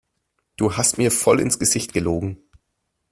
Du 0.57 0.75
hast 0.77 0.97
mir 0.97 1.11
voll 1.11 1.39
ins 1.39 1.59
Gesicht 1.59 1.93
gelogen! 1.93 2.39